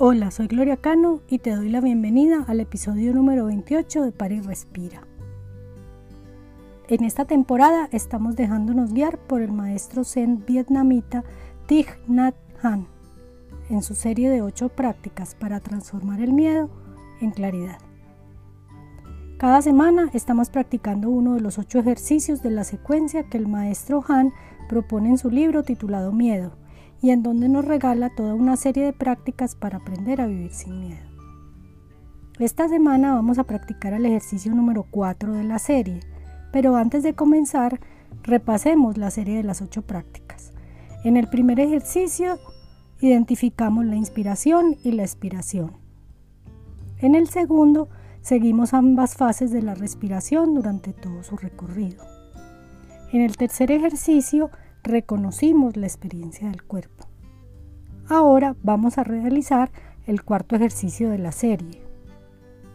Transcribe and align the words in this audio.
Hola, 0.00 0.30
soy 0.30 0.46
Gloria 0.46 0.76
Cano 0.76 1.22
y 1.26 1.40
te 1.40 1.50
doy 1.50 1.68
la 1.70 1.80
bienvenida 1.80 2.44
al 2.46 2.60
episodio 2.60 3.12
número 3.12 3.46
28 3.46 4.04
de 4.04 4.12
Pari 4.12 4.38
Respira. 4.38 5.02
En 6.86 7.02
esta 7.02 7.24
temporada 7.24 7.88
estamos 7.90 8.36
dejándonos 8.36 8.92
guiar 8.92 9.18
por 9.18 9.42
el 9.42 9.50
maestro 9.50 10.04
zen 10.04 10.44
vietnamita 10.46 11.24
Thich 11.66 11.88
Nhat 12.06 12.36
Hanh 12.62 12.86
en 13.70 13.82
su 13.82 13.96
serie 13.96 14.30
de 14.30 14.40
8 14.40 14.68
prácticas 14.68 15.34
para 15.34 15.58
transformar 15.58 16.20
el 16.20 16.32
miedo 16.32 16.70
en 17.20 17.32
claridad. 17.32 17.78
Cada 19.36 19.62
semana 19.62 20.10
estamos 20.14 20.48
practicando 20.48 21.10
uno 21.10 21.34
de 21.34 21.40
los 21.40 21.58
8 21.58 21.80
ejercicios 21.80 22.40
de 22.40 22.52
la 22.52 22.62
secuencia 22.62 23.24
que 23.24 23.36
el 23.36 23.48
maestro 23.48 24.04
Han 24.06 24.32
propone 24.68 25.08
en 25.08 25.18
su 25.18 25.28
libro 25.28 25.64
titulado 25.64 26.12
Miedo 26.12 26.52
y 27.00 27.10
en 27.10 27.22
donde 27.22 27.48
nos 27.48 27.64
regala 27.64 28.10
toda 28.10 28.34
una 28.34 28.56
serie 28.56 28.84
de 28.84 28.92
prácticas 28.92 29.54
para 29.54 29.78
aprender 29.78 30.20
a 30.20 30.26
vivir 30.26 30.52
sin 30.52 30.80
miedo. 30.80 31.08
Esta 32.38 32.68
semana 32.68 33.14
vamos 33.14 33.38
a 33.38 33.44
practicar 33.44 33.92
el 33.92 34.06
ejercicio 34.06 34.54
número 34.54 34.86
4 34.90 35.32
de 35.32 35.44
la 35.44 35.58
serie, 35.58 36.00
pero 36.52 36.76
antes 36.76 37.02
de 37.02 37.14
comenzar, 37.14 37.80
repasemos 38.22 38.96
la 38.96 39.10
serie 39.10 39.36
de 39.36 39.42
las 39.42 39.60
8 39.60 39.82
prácticas. 39.82 40.52
En 41.04 41.16
el 41.16 41.28
primer 41.28 41.60
ejercicio 41.60 42.38
identificamos 43.00 43.84
la 43.84 43.96
inspiración 43.96 44.76
y 44.82 44.92
la 44.92 45.02
expiración. 45.02 45.72
En 46.98 47.14
el 47.14 47.28
segundo, 47.28 47.88
seguimos 48.22 48.74
ambas 48.74 49.14
fases 49.14 49.52
de 49.52 49.62
la 49.62 49.74
respiración 49.74 50.54
durante 50.54 50.92
todo 50.92 51.22
su 51.22 51.36
recorrido. 51.36 52.04
En 53.12 53.22
el 53.22 53.36
tercer 53.36 53.70
ejercicio, 53.70 54.50
reconocimos 54.82 55.76
la 55.76 55.86
experiencia 55.86 56.48
del 56.48 56.62
cuerpo. 56.62 57.06
Ahora 58.08 58.56
vamos 58.62 58.98
a 58.98 59.04
realizar 59.04 59.70
el 60.06 60.22
cuarto 60.22 60.56
ejercicio 60.56 61.10
de 61.10 61.18
la 61.18 61.32
serie. 61.32 61.82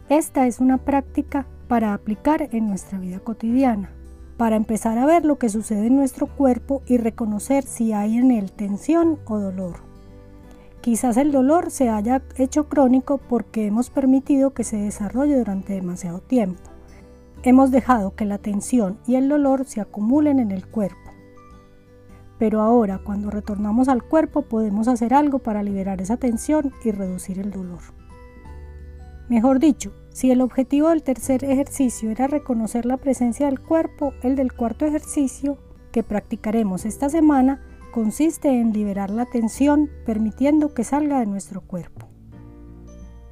Esta 0.08 0.46
es 0.46 0.60
una 0.60 0.78
práctica 0.78 1.46
para 1.66 1.94
aplicar 1.94 2.48
en 2.52 2.68
nuestra 2.68 2.98
vida 2.98 3.18
cotidiana, 3.18 3.90
para 4.36 4.56
empezar 4.56 4.98
a 4.98 5.06
ver 5.06 5.24
lo 5.24 5.38
que 5.38 5.48
sucede 5.48 5.86
en 5.86 5.96
nuestro 5.96 6.26
cuerpo 6.26 6.82
y 6.86 6.98
reconocer 6.98 7.64
si 7.64 7.92
hay 7.92 8.16
en 8.16 8.30
él 8.30 8.52
tensión 8.52 9.18
o 9.24 9.38
dolor. 9.38 9.76
Quizás 10.82 11.16
el 11.16 11.32
dolor 11.32 11.70
se 11.70 11.88
haya 11.88 12.22
hecho 12.36 12.68
crónico 12.68 13.18
porque 13.18 13.66
hemos 13.66 13.90
permitido 13.90 14.50
que 14.50 14.64
se 14.64 14.76
desarrolle 14.76 15.38
durante 15.38 15.72
demasiado 15.72 16.20
tiempo. 16.20 16.62
Hemos 17.42 17.70
dejado 17.70 18.14
que 18.14 18.26
la 18.26 18.38
tensión 18.38 18.98
y 19.06 19.16
el 19.16 19.28
dolor 19.28 19.64
se 19.64 19.80
acumulen 19.80 20.38
en 20.38 20.50
el 20.50 20.66
cuerpo 20.66 21.03
pero 22.38 22.60
ahora, 22.60 22.98
cuando 22.98 23.30
retornamos 23.30 23.88
al 23.88 24.02
cuerpo, 24.02 24.42
podemos 24.42 24.88
hacer 24.88 25.14
algo 25.14 25.38
para 25.38 25.62
liberar 25.62 26.00
esa 26.00 26.16
tensión 26.16 26.72
y 26.84 26.90
reducir 26.90 27.38
el 27.38 27.50
dolor. 27.50 27.80
Mejor 29.28 29.58
dicho, 29.58 29.92
si 30.10 30.30
el 30.30 30.40
objetivo 30.40 30.90
del 30.90 31.02
tercer 31.02 31.44
ejercicio 31.44 32.10
era 32.10 32.26
reconocer 32.26 32.86
la 32.86 32.98
presencia 32.98 33.46
del 33.46 33.60
cuerpo, 33.60 34.12
el 34.22 34.36
del 34.36 34.52
cuarto 34.52 34.84
ejercicio 34.84 35.58
que 35.92 36.02
practicaremos 36.02 36.84
esta 36.84 37.08
semana 37.08 37.62
consiste 37.92 38.48
en 38.60 38.72
liberar 38.72 39.10
la 39.10 39.26
tensión 39.26 39.88
permitiendo 40.04 40.74
que 40.74 40.84
salga 40.84 41.20
de 41.20 41.26
nuestro 41.26 41.60
cuerpo. 41.60 42.08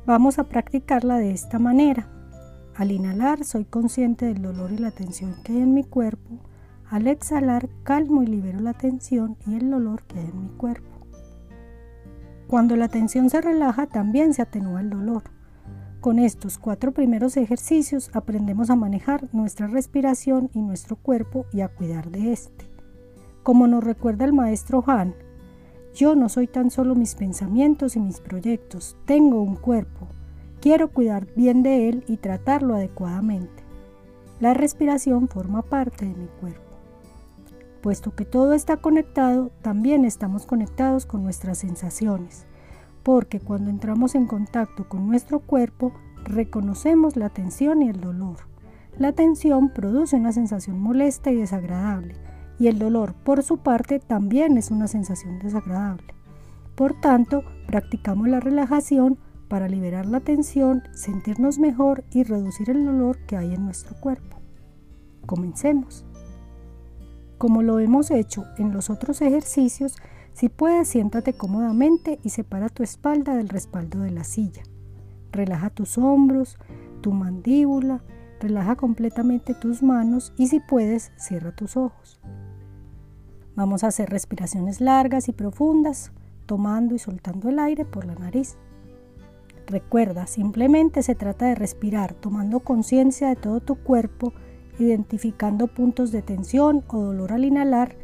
Vamos 0.07 0.39
a 0.39 0.45
practicarla 0.45 1.19
de 1.19 1.33
esta 1.33 1.59
manera. 1.59 2.09
Al 2.75 2.91
inhalar 2.91 3.45
soy 3.45 3.65
consciente 3.65 4.27
del 4.27 4.43
dolor 4.43 4.73
y 4.73 4.79
la 4.79 4.93
tensión 4.93 5.35
que 5.45 5.53
hay 5.53 5.59
en 5.59 5.75
mi 5.75 5.85
cuerpo 5.85 6.39
al 6.93 7.07
exhalar, 7.07 7.71
calmo 7.85 8.23
y 8.23 8.27
libero 8.27 8.61
la 8.61 8.75
tensión 8.75 9.39
y 9.47 9.55
el 9.55 9.71
dolor 9.71 10.03
que 10.03 10.19
hay 10.19 10.27
en 10.27 10.43
mi 10.43 10.49
cuerpo. 10.51 11.07
Cuando 12.49 12.77
la 12.77 12.89
tensión 12.89 13.31
se 13.31 13.41
relaja, 13.41 13.87
también 13.87 14.35
se 14.35 14.43
atenúa 14.43 14.83
el 14.83 14.91
dolor. 14.91 15.23
Con 16.03 16.19
estos 16.19 16.59
cuatro 16.59 16.93
primeros 16.93 17.39
ejercicios 17.39 18.11
aprendemos 18.13 18.69
a 18.69 18.77
manejar 18.77 19.27
nuestra 19.33 19.69
respiración 19.69 20.51
y 20.53 20.61
nuestro 20.61 20.97
cuerpo 20.97 21.47
y 21.51 21.63
a 21.63 21.69
cuidar 21.69 22.11
de 22.11 22.31
éste. 22.31 22.67
Como 23.43 23.67
nos 23.67 23.83
recuerda 23.83 24.27
el 24.27 24.35
maestro 24.35 24.85
Han, 24.87 25.15
yo 25.95 26.15
no 26.15 26.29
soy 26.29 26.47
tan 26.47 26.71
solo 26.71 26.95
mis 26.95 27.15
pensamientos 27.15 27.97
y 27.97 28.01
mis 28.01 28.21
proyectos, 28.21 28.99
tengo 29.07 29.41
un 29.41 29.57
cuerpo. 29.57 30.09
Quiero 30.61 30.89
cuidar 30.89 31.27
bien 31.37 31.63
de 31.63 31.89
él 31.89 32.05
y 32.07 32.19
tratarlo 32.19 32.75
adecuadamente. 32.75 33.65
La 34.41 34.53
respiración 34.53 35.29
forma 35.29 35.63
parte 35.63 36.05
de 36.05 36.15
mi 36.15 36.27
cuerpo. 36.39 36.72
Puesto 37.83 38.15
que 38.15 38.25
todo 38.25 38.53
está 38.53 38.77
conectado, 38.77 39.51
también 39.61 40.05
estamos 40.05 40.47
conectados 40.47 41.05
con 41.05 41.25
nuestras 41.25 41.59
sensaciones, 41.59 42.47
porque 43.03 43.41
cuando 43.41 43.71
entramos 43.71 44.15
en 44.15 44.27
contacto 44.27 44.89
con 44.89 45.09
nuestro 45.09 45.41
cuerpo, 45.41 45.93
reconocemos 46.23 47.17
la 47.17 47.29
tensión 47.29 47.83
y 47.83 47.89
el 47.89 48.01
dolor. 48.01 48.37
La 48.97 49.11
tensión 49.11 49.71
produce 49.71 50.15
una 50.15 50.31
sensación 50.31 50.79
molesta 50.79 51.33
y 51.33 51.37
desagradable, 51.37 52.15
y 52.61 52.69
el 52.69 52.79
dolor, 52.79 53.15
por 53.15 53.43
su 53.43 53.59
parte, 53.59 53.99
también 53.99 54.59
es 54.59 54.71
una 54.71 54.87
sensación 54.87 55.41
desagradable. 55.41 56.15
Por 56.77 57.01
tanto, 57.01 57.43
practicamos 57.67 58.29
la 58.29 58.39
relajación 58.39 59.19
para 59.49 59.69
liberar 59.69 60.07
la 60.07 60.21
tensión, 60.21 60.85
sentirnos 60.93 61.59
mejor 61.59 62.05
y 62.13 62.23
reducir 62.23 62.71
el 62.71 62.85
dolor 62.85 63.19
que 63.27 63.37
hay 63.37 63.55
en 63.55 63.65
nuestro 63.65 63.97
cuerpo. 64.01 64.37
Comencemos. 65.27 66.07
Como 67.43 67.63
lo 67.63 67.81
hemos 67.81 68.13
hecho 68.13 68.45
en 68.57 68.73
los 68.73 68.89
otros 68.89 69.21
ejercicios, 69.21 69.97
si 70.33 70.49
puedes 70.49 70.87
siéntate 70.87 71.33
cómodamente 71.33 72.21
y 72.23 72.29
separa 72.29 72.69
tu 72.69 72.85
espalda 72.85 73.35
del 73.35 73.49
respaldo 73.49 73.99
de 73.99 74.13
la 74.13 74.23
silla. 74.23 74.63
Relaja 75.33 75.69
tus 75.69 75.99
hombros, 75.99 76.57
tu 77.01 77.11
mandíbula, 77.11 78.05
relaja 78.39 78.77
completamente 78.77 79.55
tus 79.55 79.83
manos 79.83 80.33
y 80.39 80.47
si 80.47 80.61
puedes, 80.61 81.11
cierra 81.17 81.51
tus 81.51 81.77
ojos. 81.77 82.21
Vamos 83.57 83.83
a 83.83 83.89
hacer 83.89 84.09
respiraciones 84.09 84.81
largas 84.81 85.29
y 85.29 85.33
profundas, 85.33 86.13
tomando 86.47 86.95
y 86.95 87.01
soltando 87.01 87.49
el 87.49 87.59
aire 87.59 87.85
por 87.85 88.05
la 88.05 88.15
nariz. 88.15 88.57
Recuerda, 89.67 90.29
simplemente 90.29 91.03
se 91.03 91.17
trata 91.17 91.47
de 91.47 91.57
respirar 91.57 92.15
tomando 92.15 92.61
conciencia 92.61 93.31
de 93.31 93.35
todo 93.35 93.59
tu 93.59 93.83
cuerpo 93.83 94.33
identificando 94.83 95.67
puntos 95.67 96.13
de 96.13 96.23
tensión 96.23 96.85
o 96.89 96.99
dolor 97.01 97.33
al 97.33 97.45
inhalar 97.45 97.97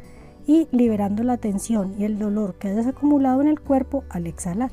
y 0.47 0.67
liberando 0.71 1.23
la 1.23 1.37
tensión 1.37 1.93
y 1.99 2.05
el 2.05 2.17
dolor 2.17 2.55
que 2.55 2.69
hayas 2.69 2.87
acumulado 2.87 3.41
en 3.41 3.47
el 3.47 3.59
cuerpo 3.59 4.03
al 4.09 4.25
exhalar. 4.25 4.71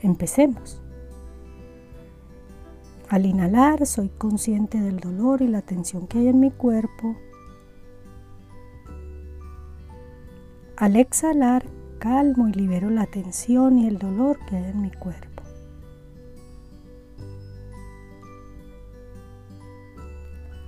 Empecemos. 0.00 0.80
Al 3.08 3.26
inhalar 3.26 3.86
soy 3.86 4.08
consciente 4.08 4.80
del 4.80 5.00
dolor 5.00 5.42
y 5.42 5.48
la 5.48 5.62
tensión 5.62 6.06
que 6.06 6.18
hay 6.18 6.28
en 6.28 6.40
mi 6.40 6.50
cuerpo. 6.50 7.16
Al 10.76 10.96
exhalar 10.96 11.64
calmo 11.98 12.48
y 12.48 12.52
libero 12.52 12.90
la 12.90 13.06
tensión 13.06 13.78
y 13.78 13.86
el 13.86 13.98
dolor 13.98 14.38
que 14.46 14.56
hay 14.56 14.64
en 14.70 14.82
mi 14.82 14.90
cuerpo. 14.90 15.31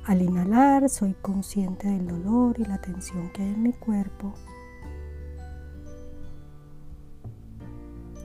Al 0.07 0.21
inhalar 0.21 0.91
soy 0.91 1.15
consciente 1.15 1.89
del 1.89 2.07
dolor 2.07 2.61
y 2.61 2.67
la 2.67 2.79
tensión 2.79 3.31
que 3.31 3.41
hay 3.41 3.55
en 3.55 3.63
mi 3.63 3.73
cuerpo. 3.73 4.35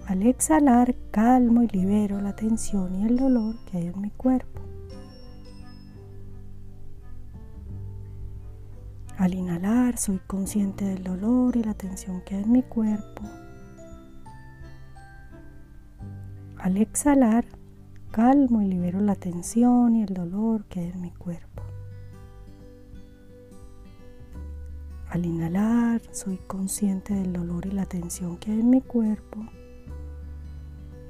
Al 0.06 0.24
exhalar 0.24 0.94
calmo 1.10 1.64
y 1.64 1.68
libero 1.68 2.20
la 2.20 2.36
tensión 2.36 2.96
y 2.96 3.06
el 3.06 3.16
dolor 3.16 3.56
que 3.64 3.78
hay 3.78 3.88
en 3.88 4.02
mi 4.02 4.10
cuerpo. 4.12 4.60
Al 9.18 9.34
inhalar 9.34 9.98
soy 9.98 10.20
consciente 10.28 10.84
del 10.84 11.04
dolor 11.04 11.56
y 11.56 11.64
la 11.64 11.76
tensión 11.76 12.22
que 12.26 12.36
hay 12.36 12.44
en 12.44 12.52
mi 12.52 12.64
cuerpo. 12.64 13.22
Al 16.58 16.76
exhalar 16.76 17.46
calmo 18.12 18.62
y 18.62 18.68
libero 18.68 19.00
la 19.00 19.16
tensión 19.16 19.96
y 19.96 20.04
el 20.04 20.14
dolor 20.14 20.66
que 20.66 20.82
hay 20.82 20.90
en 20.90 21.02
mi 21.02 21.12
cuerpo. 21.12 21.49
Al 25.10 25.26
inhalar, 25.26 26.02
soy 26.12 26.38
consciente 26.38 27.16
del 27.16 27.34
dolor 27.34 27.66
y 27.66 27.72
la 27.72 27.88
tensión 27.88 28.38
que 28.38 28.52
hay 28.52 28.60
en 28.60 28.70
mi 28.70 28.82
cuerpo. 28.82 29.40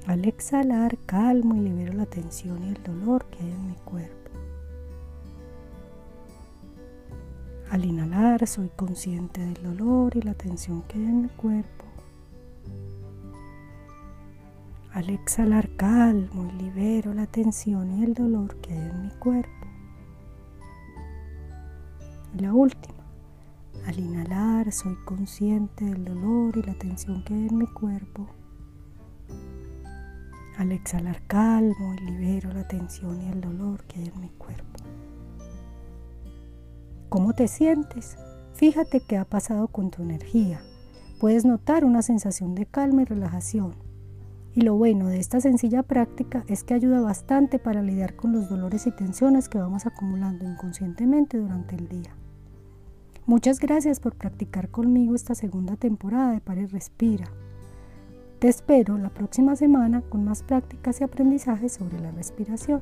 Al 0.08 0.24
exhalar, 0.24 0.98
calmo 1.06 1.56
y 1.56 1.60
libero 1.60 1.92
la 1.92 2.06
tensión 2.06 2.64
y 2.64 2.70
el 2.70 2.82
dolor 2.82 3.26
que 3.26 3.44
hay 3.44 3.52
en 3.52 3.68
mi 3.68 3.76
cuerpo. 3.76 4.32
Al 7.70 7.84
inhalar, 7.84 8.48
soy 8.48 8.70
consciente 8.70 9.42
del 9.42 9.62
dolor 9.62 10.16
y 10.16 10.22
la 10.22 10.34
tensión 10.34 10.82
que 10.84 10.98
hay 10.98 11.04
en 11.04 11.22
mi 11.24 11.30
cuerpo. 11.30 11.86
Al 14.94 15.10
exhalar, 15.10 15.70
calmo 15.76 16.50
y 16.50 16.64
libero 16.64 17.14
la 17.14 17.28
tensión 17.28 18.00
y 18.00 18.06
el 18.06 18.14
dolor 18.14 18.56
que 18.62 18.74
hay 18.74 18.90
en 18.90 19.02
mi 19.02 19.12
cuerpo. 19.20 19.50
la 22.38 22.54
última. 22.54 22.99
Al 23.86 24.00
inhalar 24.00 24.72
soy 24.72 24.96
consciente 25.06 25.86
del 25.86 26.06
dolor 26.06 26.58
y 26.58 26.62
la 26.64 26.74
tensión 26.74 27.24
que 27.24 27.34
hay 27.34 27.48
en 27.48 27.58
mi 27.58 27.68
cuerpo. 27.68 28.28
Al 30.58 30.72
exhalar 30.72 31.22
calmo 31.28 31.96
y 31.96 32.12
libero 32.12 32.52
la 32.54 32.68
tensión 32.68 33.22
y 33.22 33.30
el 33.30 33.42
dolor 33.42 33.84
que 33.86 34.00
hay 34.00 34.08
en 34.14 34.20
mi 34.22 34.30
cuerpo. 34.30 34.84
¿Cómo 37.10 37.34
te 37.34 37.48
sientes? 37.48 38.18
Fíjate 38.54 39.00
qué 39.00 39.18
ha 39.18 39.26
pasado 39.26 39.68
con 39.70 39.90
tu 39.90 40.04
energía. 40.04 40.62
Puedes 41.20 41.46
notar 41.46 41.86
una 41.86 42.02
sensación 42.02 42.56
de 42.56 42.66
calma 42.66 43.02
y 43.02 43.06
relajación. 43.06 43.76
Y 44.54 44.62
lo 44.62 44.76
bueno 44.76 45.08
de 45.08 45.20
esta 45.20 45.42
sencilla 45.42 45.84
práctica 45.84 46.44
es 46.48 46.64
que 46.64 46.74
ayuda 46.74 47.02
bastante 47.02 47.60
para 47.60 47.82
lidiar 47.82 48.16
con 48.16 48.34
los 48.34 48.50
dolores 48.50 48.86
y 48.88 48.92
tensiones 48.92 49.48
que 49.48 49.58
vamos 49.58 49.86
acumulando 49.86 50.46
inconscientemente 50.46 51.38
durante 51.38 51.76
el 51.76 51.88
día. 51.88 52.16
Muchas 53.30 53.60
gracias 53.60 54.00
por 54.00 54.16
practicar 54.16 54.70
conmigo 54.70 55.14
esta 55.14 55.36
segunda 55.36 55.76
temporada 55.76 56.32
de 56.32 56.42
Pare 56.42 56.66
Respira. 56.66 57.26
Te 58.40 58.48
espero 58.48 58.98
la 58.98 59.12
próxima 59.12 59.56
semana 59.56 60.02
con 60.02 60.26
más 60.26 60.42
prácticas 60.42 61.00
y 61.00 61.04
aprendizajes 61.04 61.74
sobre 61.74 62.00
la 62.00 62.10
respiración. 62.10 62.82